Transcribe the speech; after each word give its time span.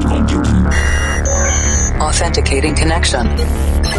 cloud 0.00 0.28
computing. 0.28 0.66
Authenticating 2.00 2.74
connection. 2.74 3.26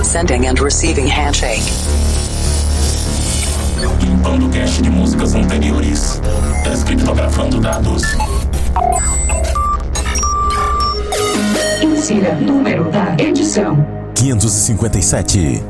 Sending 0.03 0.47
and 0.47 0.59
receiving 0.59 1.07
handshake. 1.07 1.63
Limpando 4.01 4.49
cache 4.49 4.81
de 4.81 4.89
músicas 4.89 5.35
anteriores. 5.35 6.21
Descriptografando 6.63 7.59
dados. 7.59 8.03
Insira 11.81 12.35
número 12.35 12.89
da 12.91 13.15
edição. 13.17 13.85
557. 14.15 15.63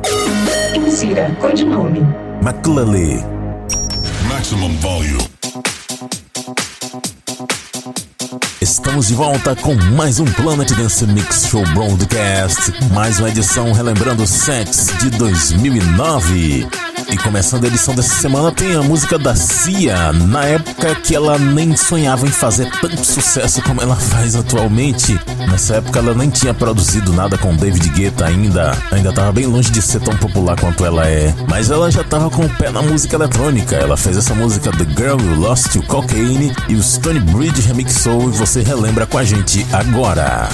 Insira 0.76 1.36
codinome. 1.40 2.02
McClelly. 2.42 3.24
Maximum 4.28 4.76
volume. 4.78 5.39
Estamos 8.62 9.08
de 9.08 9.14
volta 9.14 9.56
com 9.56 9.74
mais 9.96 10.20
um 10.20 10.26
Planet 10.26 10.70
Dance 10.74 11.06
Mix 11.08 11.48
Show 11.48 11.64
Broadcast, 11.74 12.74
mais 12.94 13.18
uma 13.18 13.30
edição 13.30 13.72
relembrando 13.72 14.28
sets 14.28 14.88
de 15.00 15.10
2009. 15.12 16.89
E 17.12 17.18
começando 17.18 17.64
a 17.64 17.68
edição 17.68 17.96
dessa 17.96 18.22
semana 18.22 18.52
tem 18.52 18.76
a 18.76 18.84
música 18.84 19.18
da 19.18 19.36
Cia, 19.36 20.14
na 20.14 20.46
época 20.46 20.94
que 20.94 21.16
ela 21.16 21.40
nem 21.40 21.76
sonhava 21.76 22.28
em 22.28 22.32
fazer 22.32 22.70
tanto 22.80 23.04
sucesso 23.04 23.64
como 23.64 23.82
ela 23.82 23.96
faz 23.96 24.36
atualmente. 24.36 25.20
Nessa 25.50 25.78
época 25.78 25.98
ela 25.98 26.14
nem 26.14 26.30
tinha 26.30 26.54
produzido 26.54 27.12
nada 27.12 27.36
com 27.36 27.56
David 27.56 27.90
Guetta 27.90 28.28
ainda, 28.28 28.78
ainda 28.92 29.10
estava 29.10 29.32
bem 29.32 29.48
longe 29.48 29.72
de 29.72 29.82
ser 29.82 30.02
tão 30.02 30.16
popular 30.18 30.60
quanto 30.60 30.86
ela 30.86 31.08
é. 31.08 31.34
Mas 31.48 31.72
ela 31.72 31.90
já 31.90 32.02
estava 32.02 32.30
com 32.30 32.46
o 32.46 32.50
pé 32.58 32.70
na 32.70 32.84
música 32.84 33.16
eletrônica. 33.16 33.76
Ela 33.76 33.98
fez 33.98 34.16
essa 34.16 34.36
música 34.36 34.72
The 34.72 34.86
Girl 34.86 35.20
You 35.20 35.36
Lost 35.40 35.74
to 35.74 35.82
Cocaine 35.84 36.56
e 36.68 36.76
o 36.76 36.84
Stone 36.84 37.22
Bridge 37.22 37.62
remixou 37.62 38.30
e 38.30 38.38
você 38.38 38.62
relembra 38.62 39.08
com 39.08 39.18
a 39.18 39.24
gente 39.24 39.66
agora. 39.74 40.48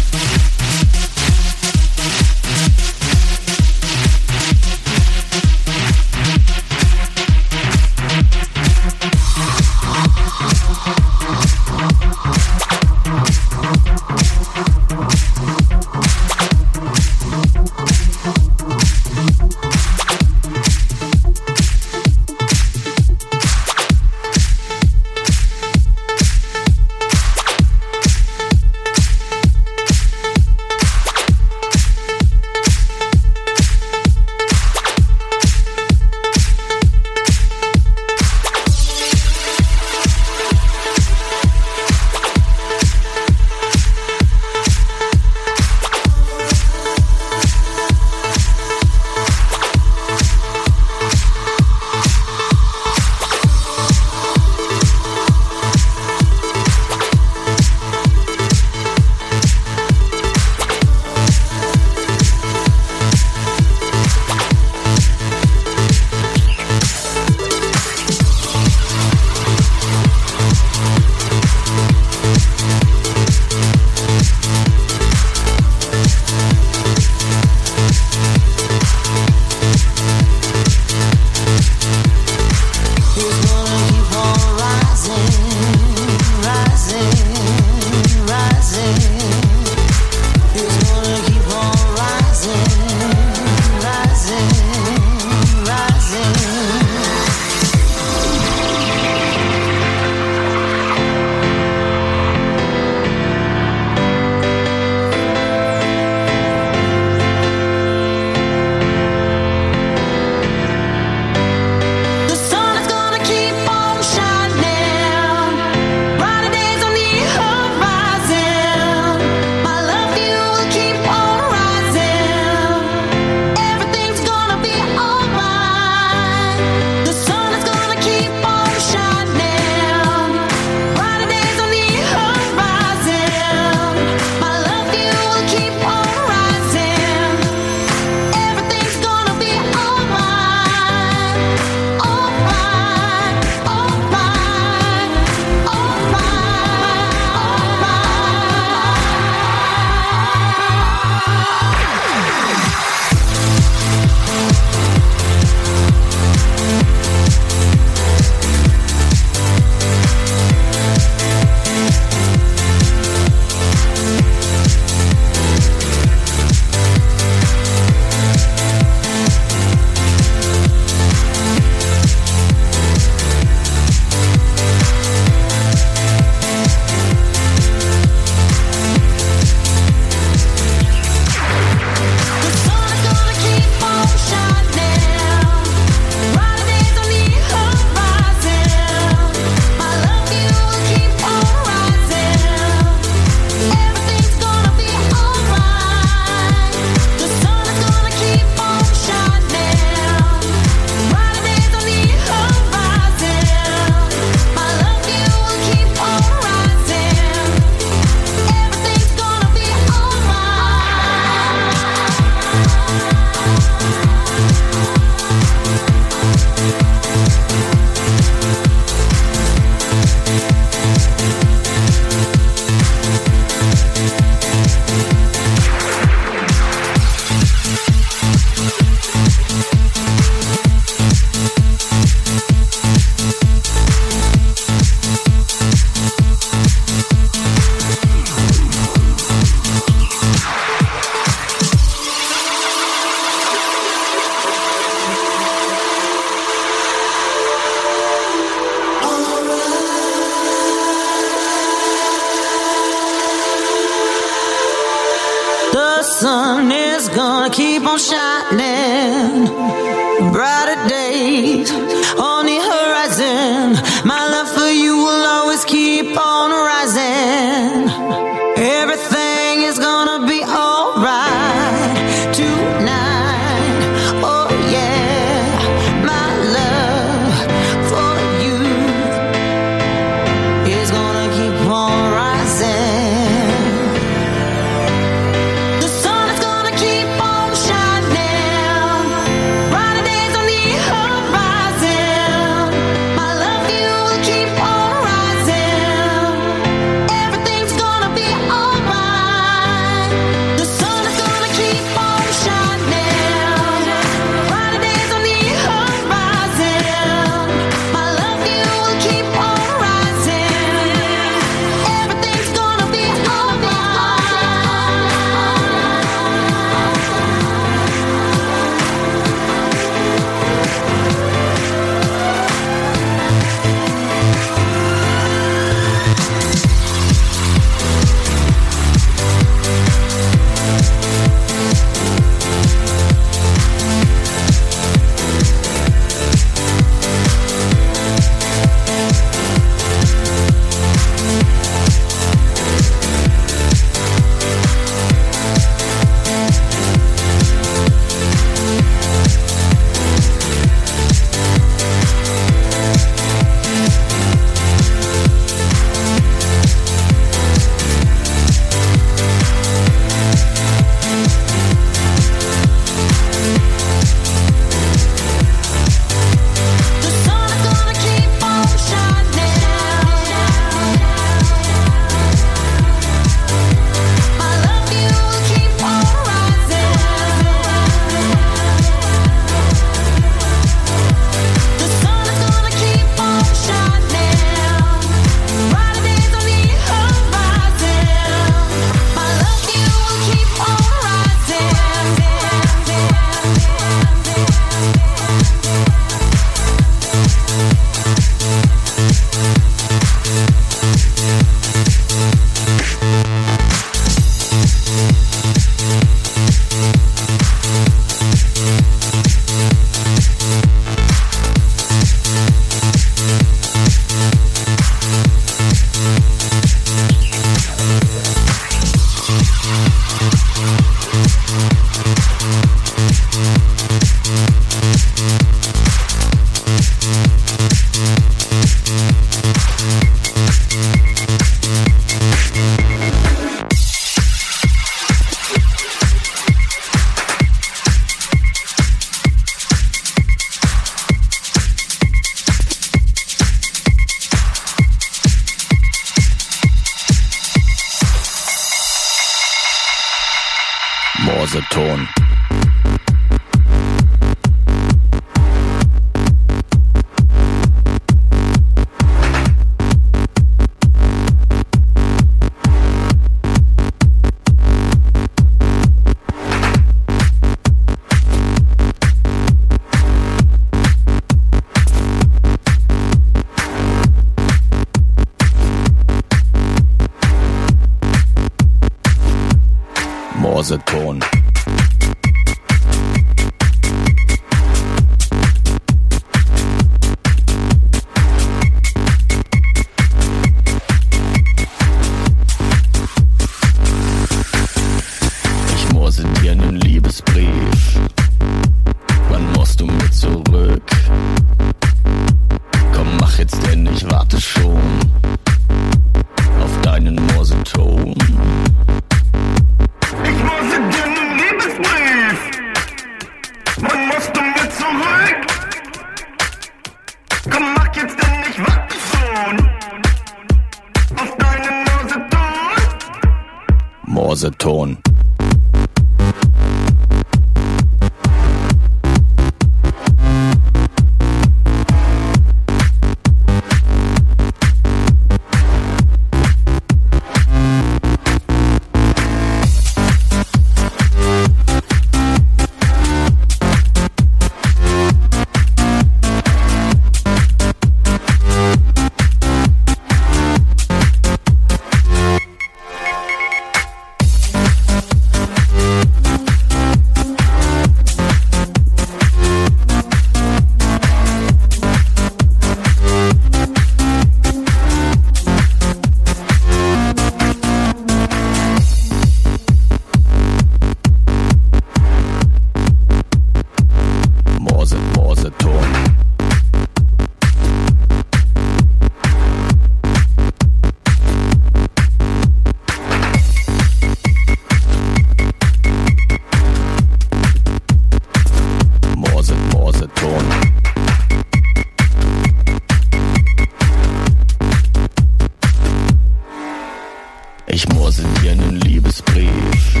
Ich 597.80 597.88
morsel 597.90 598.24
dir 598.42 598.50
einen 598.50 598.80
Liebesbrief. 598.80 600.00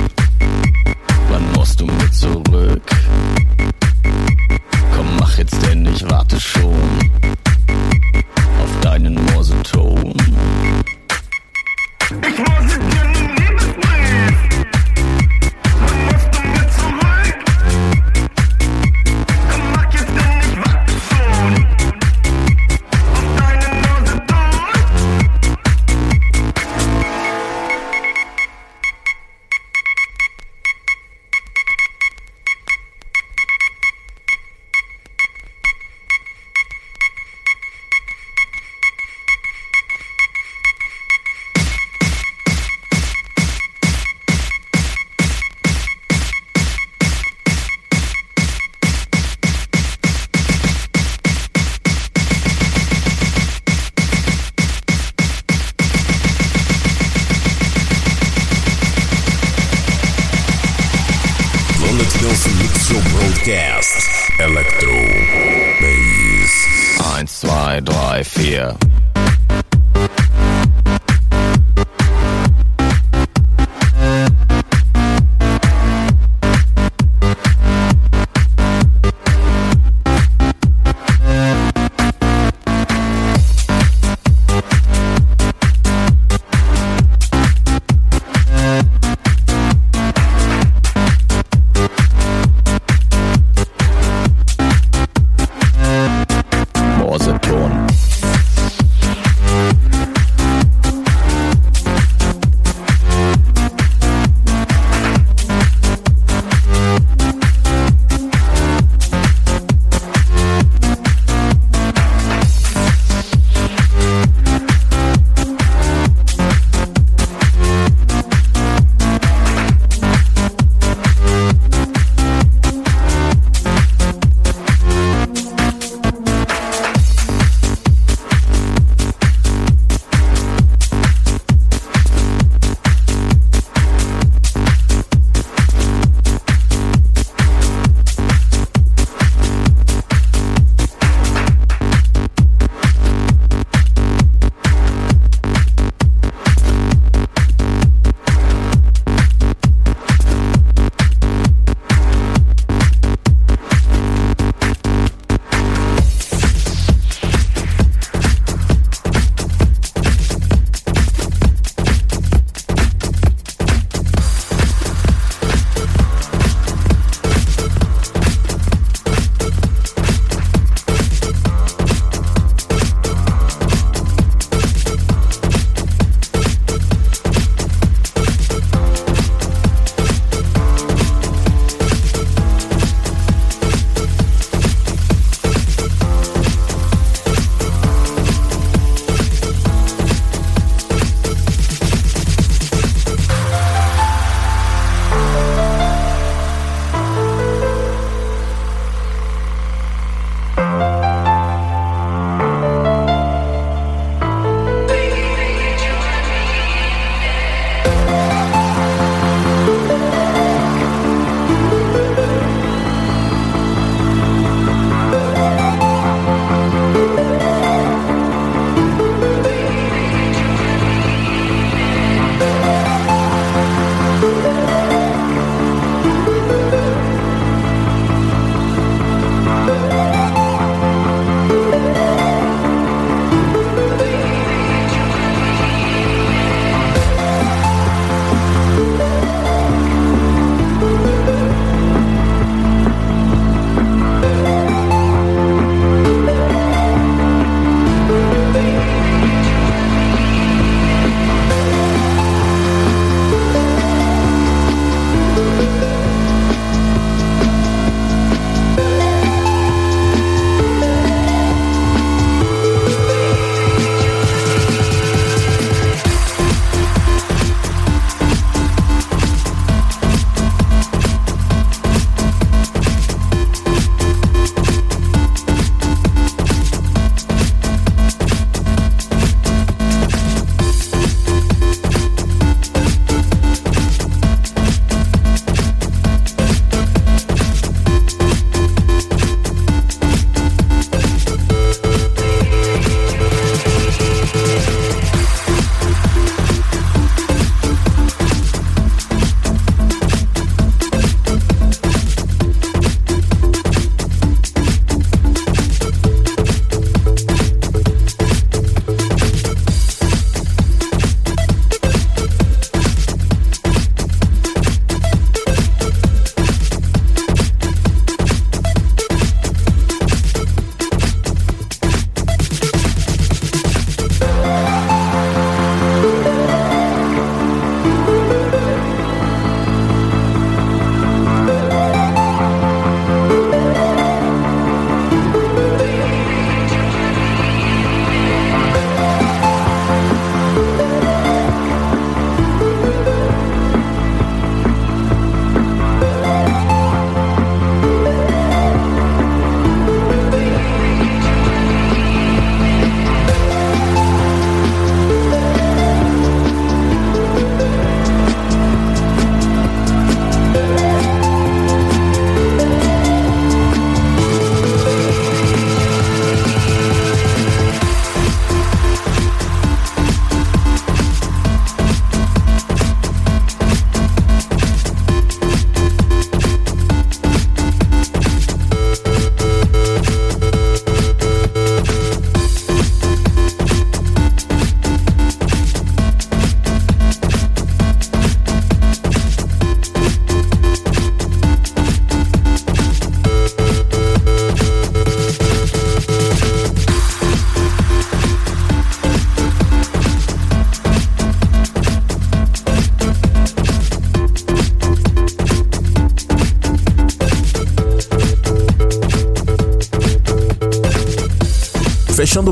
Wann 1.30 1.52
musst 1.52 1.80
du 1.80 1.86
mit 1.86 2.12
zurück? 2.12 2.82
Komm, 4.96 5.06
mach 5.20 5.38
jetzt 5.38 5.64
denn, 5.64 5.86
ich 5.86 6.02
warte 6.10 6.40
schon. 6.40 7.07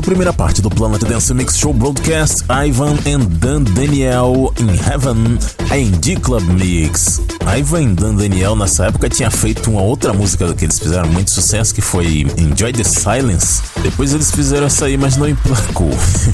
Primeira 0.07 0.31
parte 0.31 0.61
do 0.61 0.69
Planet 0.69 1.03
Dance 1.03 1.33
Mix 1.33 1.57
Show 1.57 1.73
Broadcast, 1.73 2.45
Ivan 2.49 2.93
and 3.05 3.25
Dan 3.41 3.63
Daniel 3.63 4.53
in 4.57 4.69
Heaven, 4.69 5.37
a 5.69 5.77
Indie 5.77 6.15
Club 6.15 6.43
Mix. 6.43 7.19
Ivan 7.45 7.81
e 7.81 7.87
Dan 7.87 8.15
Daniel 8.15 8.55
nessa 8.55 8.85
época 8.85 9.09
tinha 9.09 9.29
feito 9.29 9.69
uma 9.69 9.81
outra 9.81 10.13
música 10.13 10.53
que 10.53 10.63
eles 10.63 10.79
fizeram 10.79 11.09
muito 11.09 11.29
sucesso, 11.29 11.75
que 11.75 11.81
foi 11.81 12.25
Enjoy 12.37 12.71
the 12.71 12.85
Silence. 12.85 13.61
Depois 13.81 14.13
eles 14.13 14.31
fizeram 14.31 14.67
essa 14.67 14.85
aí, 14.85 14.97
mas 14.97 15.17
não 15.17 15.27
emplacou. 15.27 15.91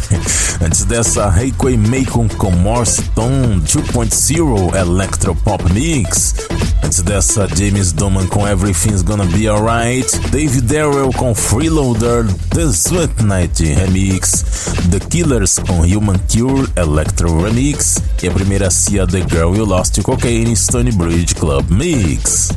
Antes 0.61 0.85
dessa, 0.85 1.33
Heikoi 1.35 1.75
Macon 1.75 2.27
com 2.37 2.51
More 2.51 2.85
Stone 2.85 3.61
2.0 3.61 4.75
Electro 4.75 5.33
Pop 5.33 5.63
Mix. 5.73 6.35
Antes 6.83 7.01
dessa, 7.01 7.47
James 7.47 7.91
Doman 7.91 8.27
com 8.27 8.47
Everything's 8.47 9.01
Gonna 9.01 9.25
Be 9.25 9.47
Alright. 9.47 10.19
David 10.29 10.63
Darrell 10.63 11.11
com 11.13 11.33
Freeloader 11.33 12.25
The 12.49 12.71
Sweat 12.71 13.23
Night 13.23 13.63
Remix. 13.63 14.43
The 14.91 14.99
Killers 14.99 15.59
com 15.59 15.81
Human 15.81 16.19
Cure 16.27 16.67
Electro 16.75 17.41
Remix. 17.41 18.01
E 18.21 18.27
a 18.27 18.31
primeira 18.31 18.69
Cia 18.69 19.05
The 19.05 19.21
Girl 19.21 19.55
You 19.55 19.65
Lost 19.65 19.95
to 19.95 20.03
Cocaine 20.03 20.55
Stony 20.55 20.91
Bridge 20.91 21.35
Club 21.35 21.69
Mix. 21.69 22.49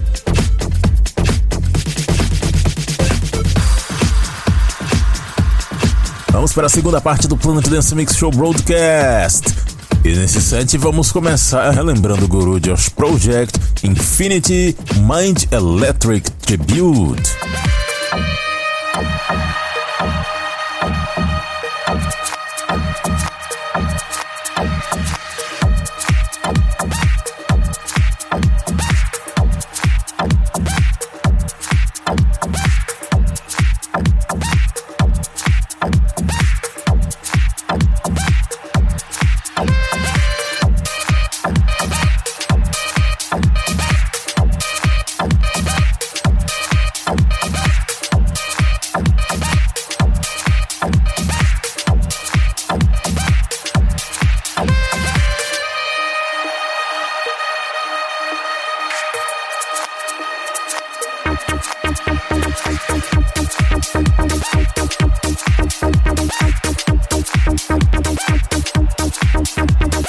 Vamos 6.33 6.53
para 6.53 6.67
a 6.67 6.71
segunda 6.71 7.01
parte 7.01 7.27
do 7.27 7.37
Planet 7.37 7.67
Dance 7.69 7.95
Mix 7.95 8.15
Show 8.17 8.31
Broadcast. 8.31 9.66
E 10.07 10.15
nesse 10.15 10.41
set 10.41 10.79
vamos 10.79 11.11
começar 11.11 11.69
relembrando 11.73 12.27
o 12.27 12.29
guru 12.29 12.61
Josh 12.65 12.89
Project 12.91 13.59
Infinity 13.83 14.77
Mind 15.01 15.47
Electric 15.51 16.31
Tribute. 16.31 17.29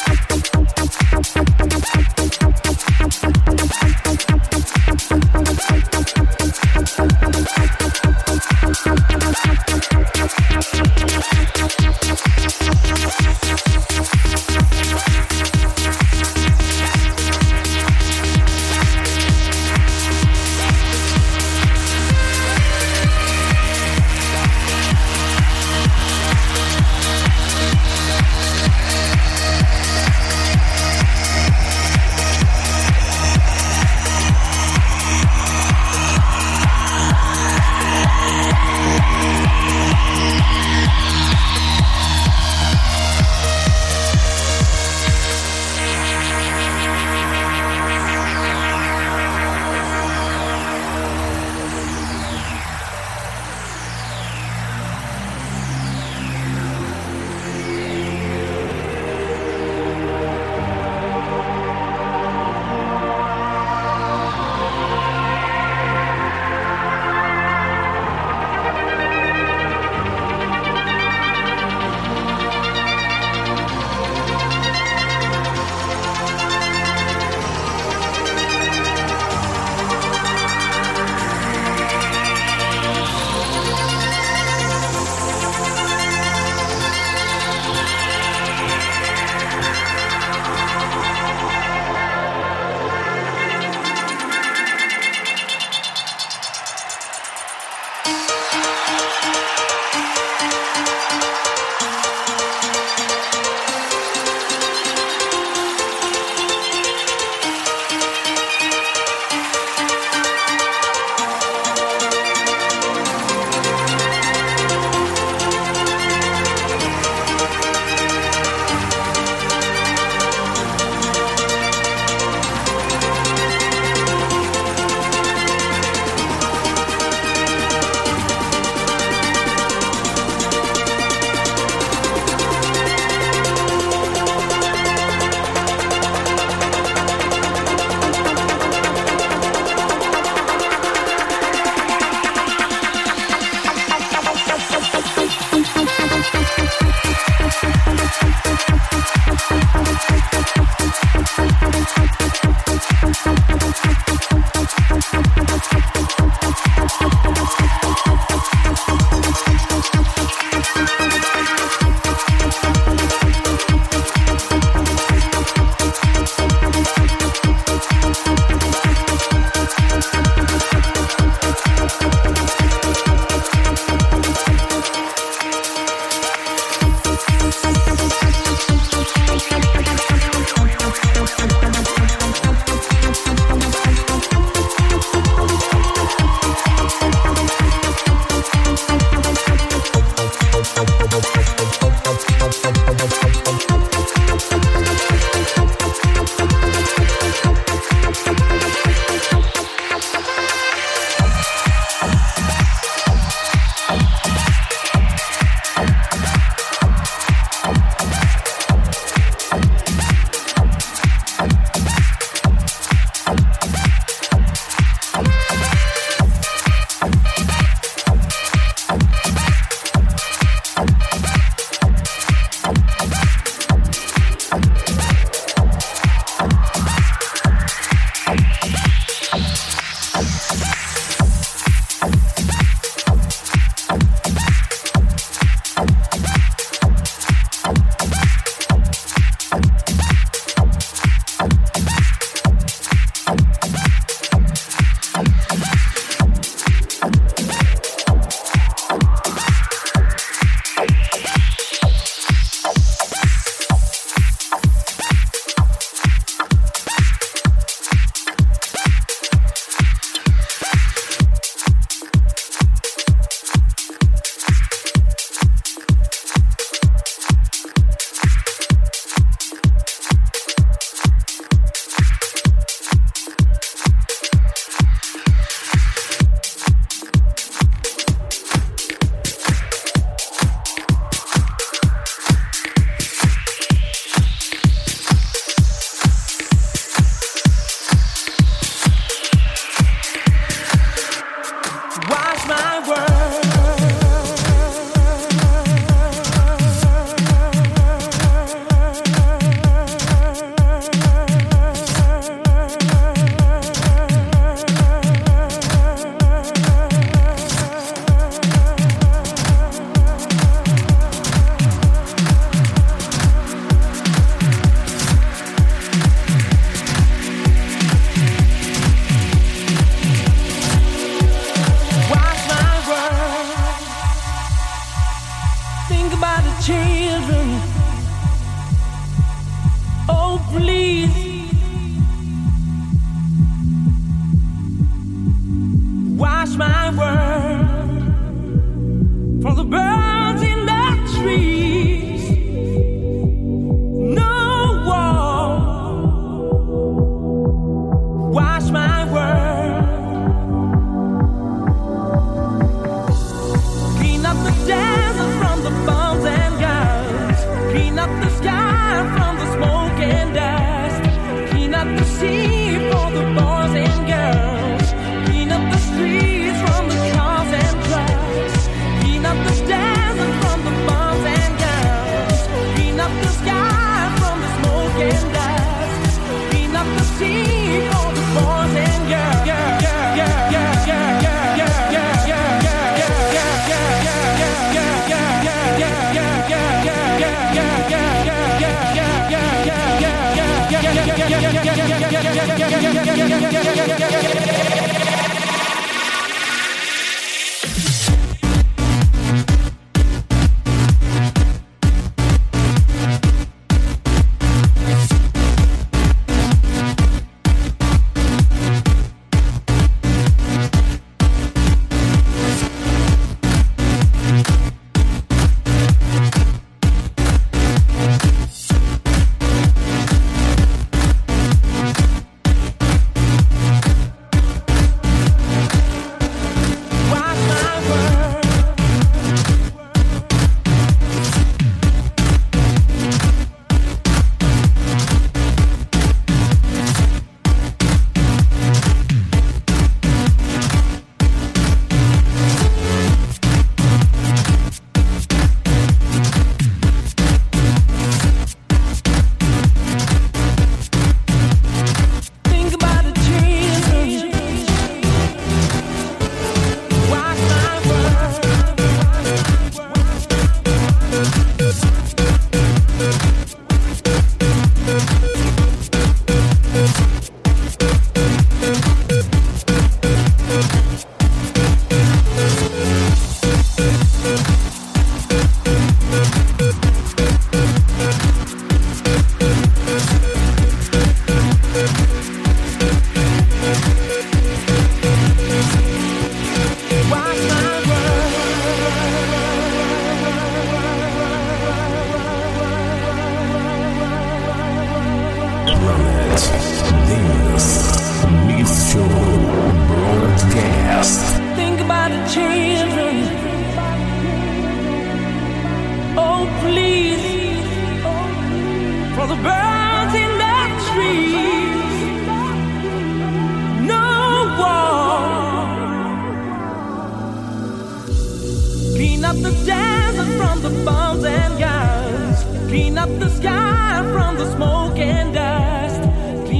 Bye. 0.05 0.26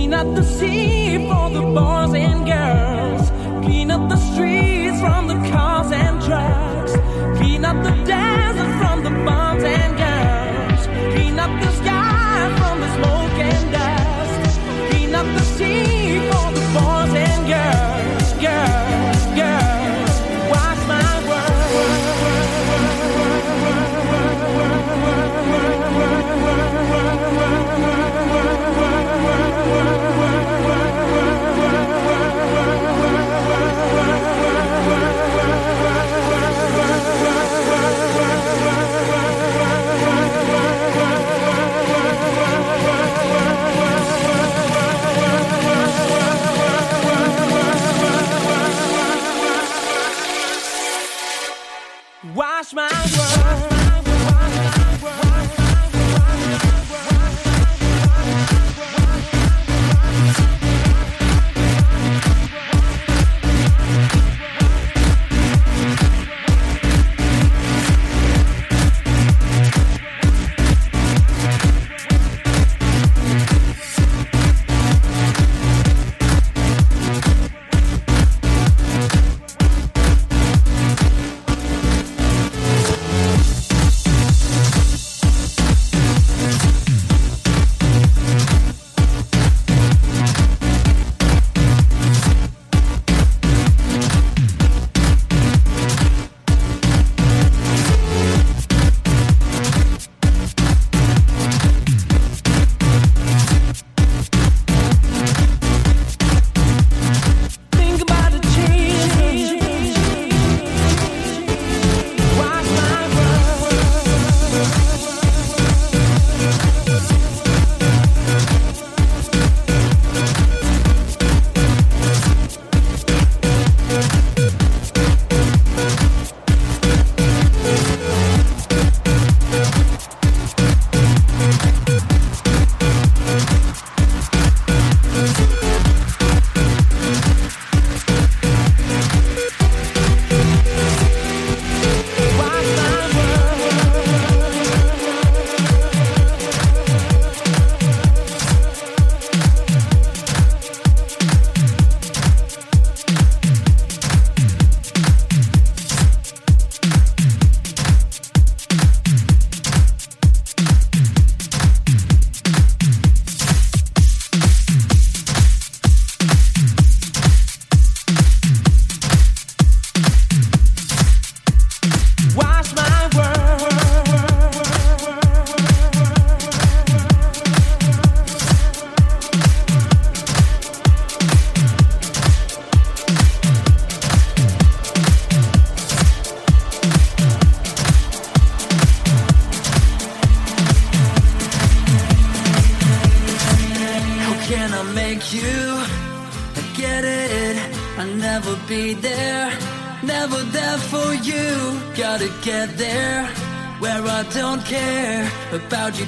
Clean 0.08 0.20
up 0.26 0.36
the 0.36 0.44
sea 0.44 1.28
for 1.28 1.50
the 1.50 1.62
boys 1.62 2.14
and 2.14 2.46
girls. 2.46 3.30
Clean 3.66 3.92
up 3.92 4.08
the 4.08 4.16
streets 4.16 5.02
from 5.02 5.28
the 5.28 5.36
cars 5.50 5.92
and 5.92 6.22
trucks. 6.24 6.94
Clean 7.38 7.66
up 7.66 7.84
the 7.84 7.92
dam. 8.06 8.27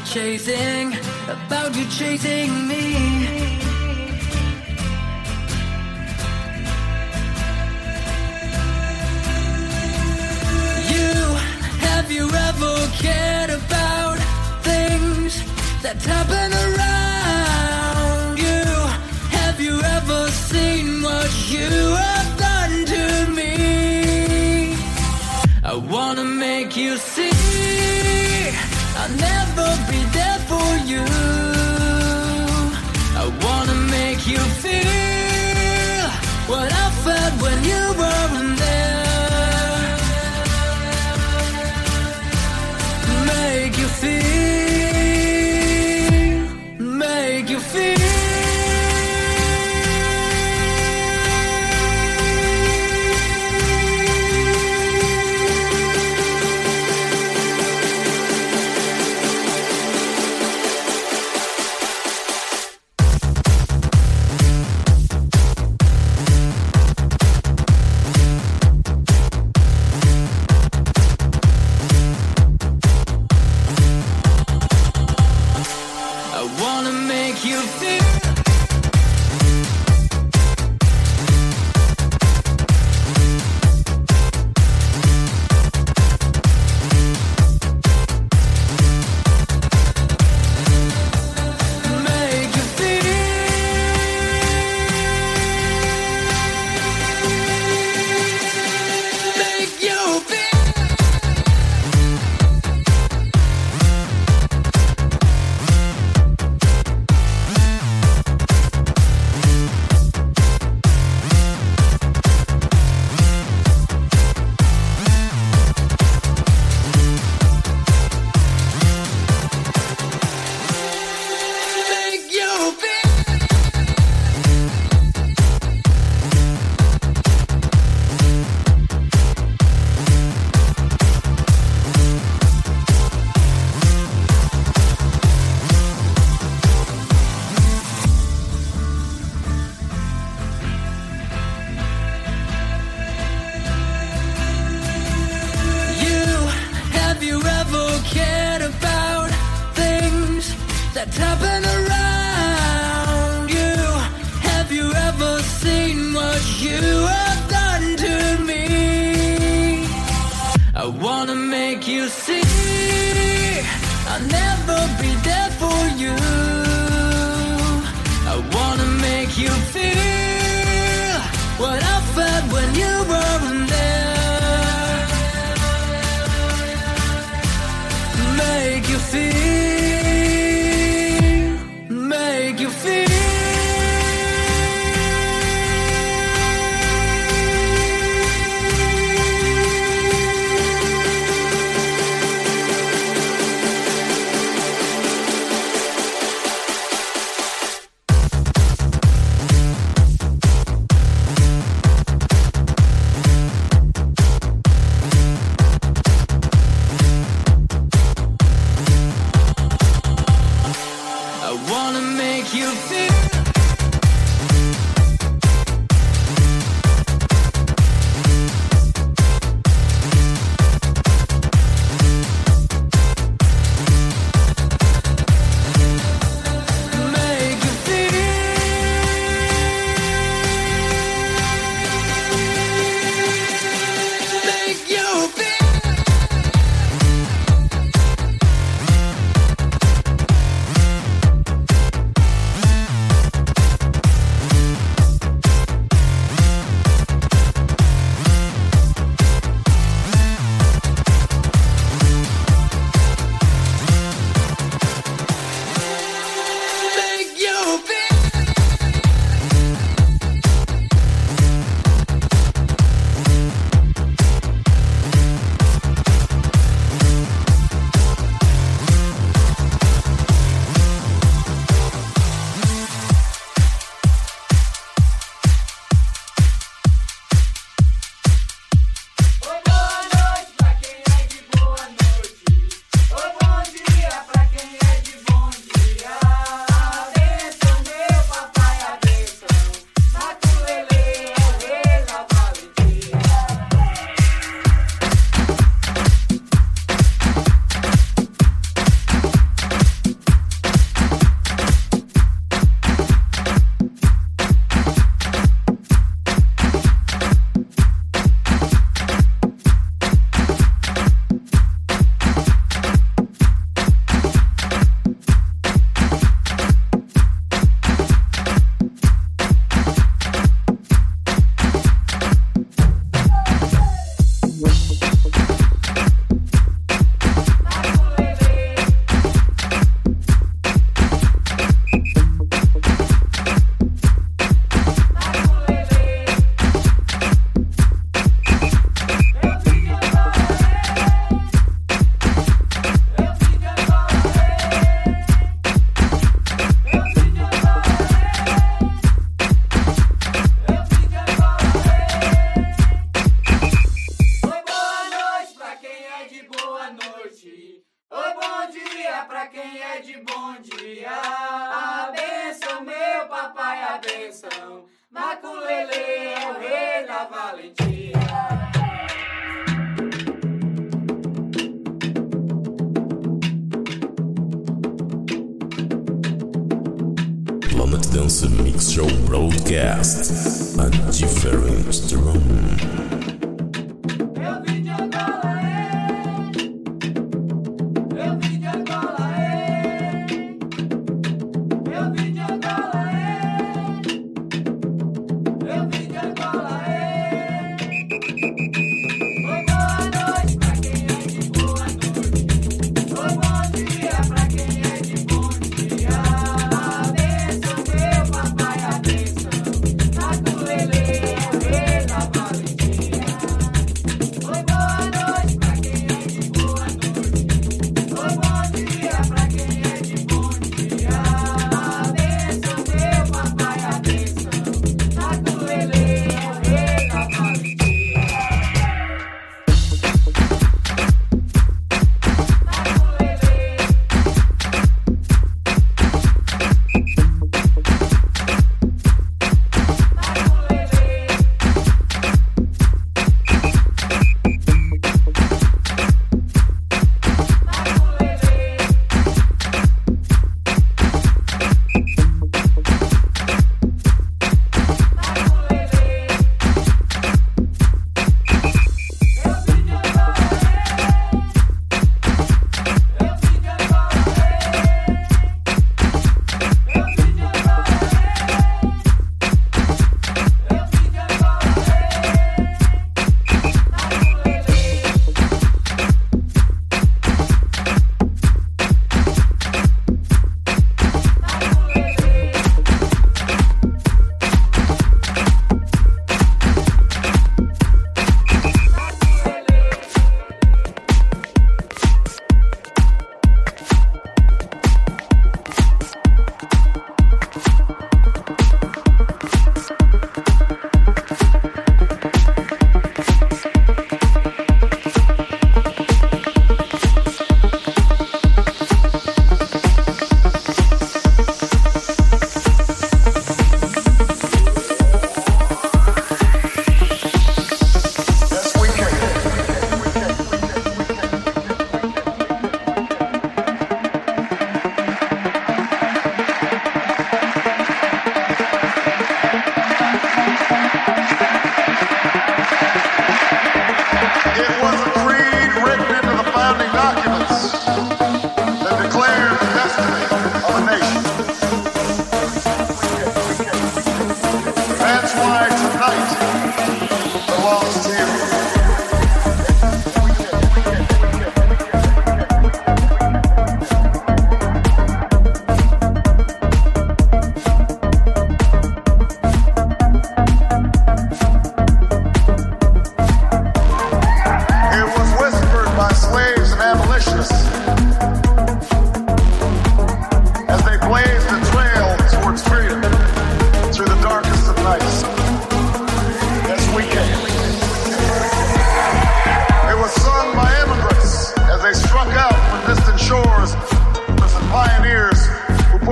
Chasing, 0.10 0.69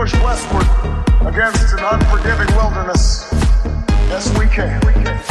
push 0.07 0.23
westward 0.23 0.63
against 1.27 1.73
an 1.73 1.79
unforgiving 1.79 2.55
wilderness. 2.55 3.27
Yes, 4.09 4.37
we 4.39 4.45
can. 4.47 4.79
We 4.85 4.93
can. 4.93 5.26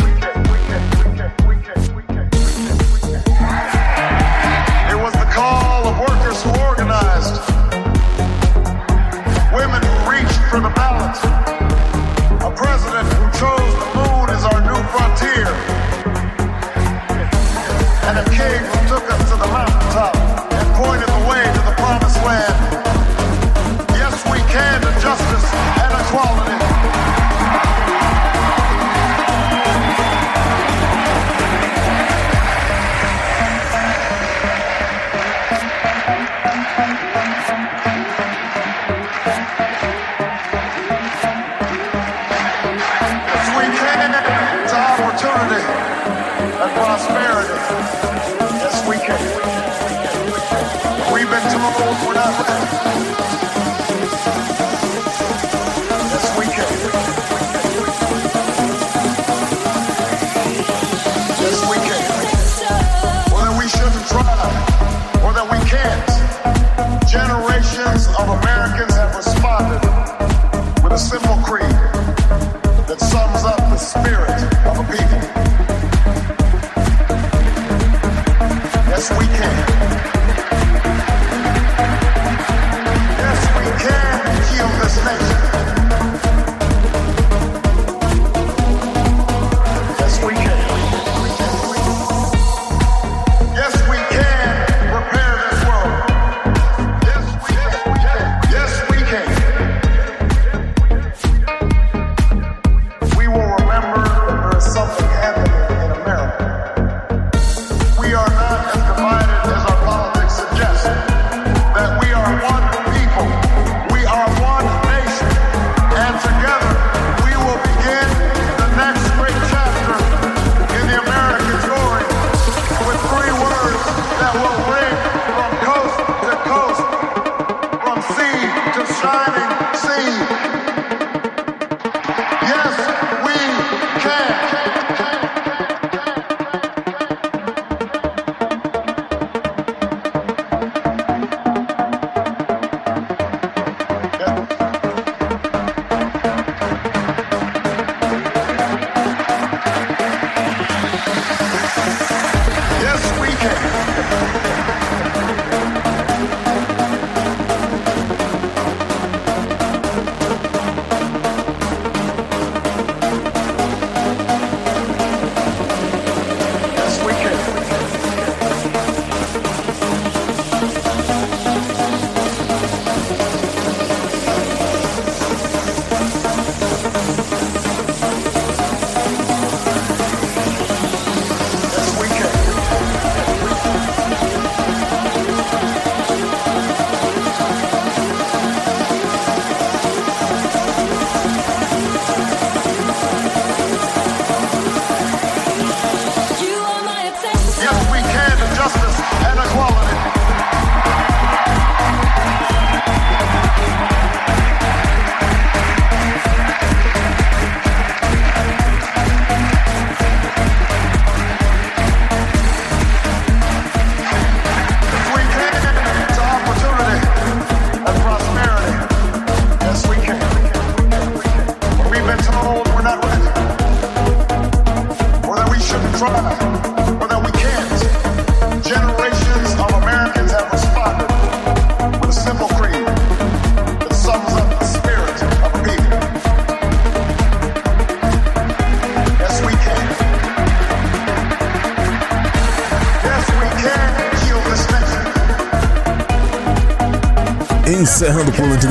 this 47.68 48.86
weekend. 48.86 49.22
We've 51.12 51.28
been 51.28 51.42
told 51.50 52.06
we're 52.06 52.14
not 52.14 52.48
ready. 52.48 53.35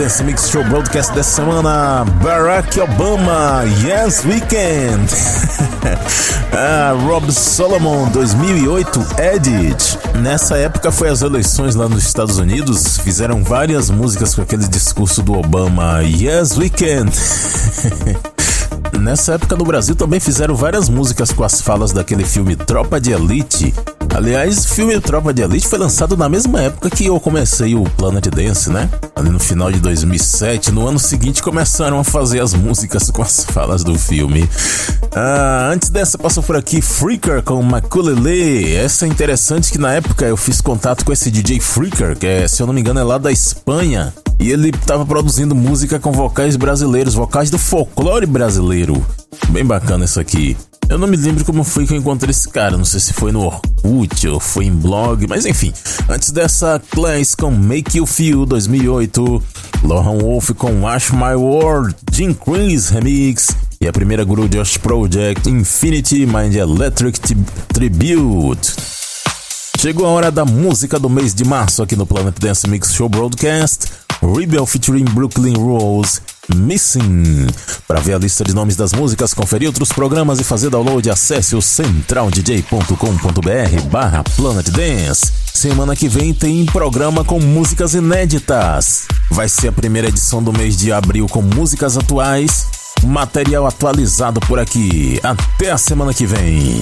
Dance 0.05 0.23
Mix 0.23 0.49
Show 0.51 0.63
Broadcast 0.65 1.11
dessa 1.15 1.37
semana, 1.41 2.05
Barack 2.21 2.79
Obama, 2.79 3.63
Yes 3.83 4.23
Weekend. 4.23 5.11
ah, 6.53 6.93
Rob 7.07 7.31
Solomon, 7.31 8.09
2008, 8.09 9.03
Edit. 9.33 9.97
Nessa 10.19 10.57
época 10.57 10.91
foi 10.91 11.09
as 11.09 11.23
eleições 11.23 11.73
lá 11.73 11.89
nos 11.89 12.03
Estados 12.03 12.37
Unidos, 12.37 12.99
fizeram 12.99 13.43
várias 13.43 13.89
músicas 13.89 14.35
com 14.35 14.43
aquele 14.43 14.67
discurso 14.67 15.23
do 15.23 15.33
Obama, 15.39 16.01
Yes 16.03 16.55
Weekend. 16.55 17.11
Nessa 19.05 19.33
época 19.33 19.55
no 19.55 19.63
Brasil 19.63 19.95
também 19.95 20.19
fizeram 20.19 20.55
várias 20.55 20.89
músicas 20.89 21.31
com 21.31 21.43
as 21.43 21.61
falas 21.61 21.91
daquele 21.91 22.25
filme 22.25 22.55
Tropa 22.55 22.99
de 22.99 23.11
Elite. 23.11 23.71
Aliás, 24.15 24.65
o 24.65 24.67
filme 24.67 24.99
Tropa 24.99 25.31
de 25.31 25.43
Elite 25.43 25.67
foi 25.67 25.77
lançado 25.77 26.17
na 26.17 26.27
mesma 26.27 26.59
época 26.59 26.89
que 26.89 27.05
eu 27.05 27.19
comecei 27.19 27.75
o 27.75 27.83
Planet 27.83 28.25
Dance, 28.29 28.71
né? 28.71 28.89
Ali 29.15 29.29
no 29.29 29.39
final 29.39 29.71
de 29.71 29.79
2007. 29.79 30.71
No 30.71 30.87
ano 30.87 30.97
seguinte 30.97 31.43
começaram 31.43 31.99
a 31.99 32.03
fazer 32.03 32.39
as 32.39 32.55
músicas 32.55 33.11
com 33.11 33.21
as 33.21 33.45
falas 33.45 33.83
do 33.83 33.93
filme. 33.93 34.49
Ah, 35.15 35.69
antes 35.71 35.91
dessa 35.91 36.17
passou 36.17 36.41
por 36.41 36.55
aqui 36.55 36.81
Freaker 36.81 37.43
com 37.43 37.61
Maculele. 37.61 38.73
Essa 38.75 39.05
é 39.05 39.07
interessante 39.07 39.71
que 39.71 39.77
na 39.77 39.93
época 39.93 40.25
eu 40.25 40.35
fiz 40.35 40.61
contato 40.61 41.05
com 41.05 41.13
esse 41.13 41.29
DJ 41.29 41.59
Freaker, 41.59 42.17
que 42.17 42.25
é, 42.25 42.47
se 42.47 42.59
eu 42.59 42.65
não 42.65 42.73
me 42.73 42.81
engano 42.81 42.99
é 42.99 43.03
lá 43.03 43.19
da 43.19 43.31
Espanha. 43.31 44.11
E 44.39 44.51
ele 44.51 44.69
estava 44.69 45.05
produzindo 45.05 45.55
música 45.55 45.99
com 45.99 46.11
vocais 46.11 46.55
brasileiros, 46.55 47.13
vocais 47.13 47.49
do 47.49 47.57
folclore 47.57 48.25
brasileiro. 48.25 48.94
Bem 49.49 49.65
bacana 49.65 50.05
isso 50.05 50.19
aqui. 50.19 50.55
Eu 50.87 50.99
não 50.99 51.07
me 51.07 51.17
lembro 51.17 51.43
como 51.43 51.63
foi 51.63 51.87
que 51.87 51.93
eu 51.93 51.97
encontrei 51.97 52.29
esse 52.29 52.47
cara, 52.47 52.77
não 52.77 52.85
sei 52.85 52.99
se 52.99 53.11
foi 53.11 53.31
no 53.31 53.43
Orkut 53.43 54.27
ou 54.27 54.39
foi 54.39 54.65
em 54.65 54.71
blog, 54.71 55.25
mas 55.27 55.45
enfim. 55.45 55.73
Antes 56.07 56.31
dessa, 56.31 56.79
Class 56.91 57.33
com 57.33 57.49
Make 57.49 57.97
You 57.97 58.05
Feel 58.05 58.45
2008, 58.45 59.43
Lohan 59.83 60.19
Wolf 60.19 60.51
com 60.51 60.87
Ash 60.87 61.09
My 61.09 61.33
World, 61.35 61.95
Jim 62.11 62.33
Chris 62.33 62.89
Remix 62.89 63.49
e 63.81 63.87
a 63.87 63.91
primeira 63.91 64.23
Guru 64.23 64.47
Josh 64.47 64.77
Project 64.77 65.49
Infinity 65.49 66.25
Mind 66.25 66.55
Electric 66.55 67.19
Tribute. 67.73 69.04
Chegou 69.79 70.05
a 70.05 70.09
hora 70.09 70.31
da 70.31 70.45
música 70.45 70.97
do 70.97 71.09
mês 71.09 71.33
de 71.33 71.45
março 71.45 71.83
aqui 71.83 71.95
no 71.95 72.05
Planet 72.05 72.35
Dance 72.39 72.67
Mix 72.67 72.93
Show 72.93 73.09
Broadcast. 73.09 73.87
Rebel 74.21 74.65
featuring 74.65 75.05
Brooklyn 75.05 75.55
Rose, 75.55 76.21
Missing. 76.55 77.47
Para 77.87 77.99
ver 77.99 78.13
a 78.13 78.17
lista 78.17 78.43
de 78.43 78.53
nomes 78.53 78.75
das 78.75 78.93
músicas, 78.93 79.33
conferir 79.33 79.67
outros 79.67 79.89
programas 79.89 80.39
e 80.39 80.43
fazer 80.43 80.69
download, 80.69 81.09
acesse 81.09 81.55
o 81.55 81.61
centraldj.com.br 81.61 83.81
barra 83.91 84.23
Planet 84.35 84.69
Dance. 84.69 85.31
Semana 85.53 85.95
que 85.95 86.07
vem 86.07 86.33
tem 86.33 86.65
programa 86.65 87.23
com 87.23 87.39
músicas 87.39 87.93
inéditas. 87.93 89.05
Vai 89.29 89.49
ser 89.49 89.67
a 89.67 89.71
primeira 89.71 90.07
edição 90.07 90.41
do 90.41 90.53
mês 90.53 90.77
de 90.77 90.91
abril 90.91 91.27
com 91.27 91.41
músicas 91.41 91.97
atuais. 91.97 92.67
Material 93.03 93.67
atualizado 93.67 94.39
por 94.41 94.57
aqui. 94.57 95.19
Até 95.21 95.71
a 95.71 95.77
semana 95.77 96.13
que 96.13 96.25
vem. 96.25 96.81